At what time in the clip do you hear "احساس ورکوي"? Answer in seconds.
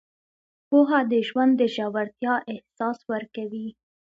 2.53-3.67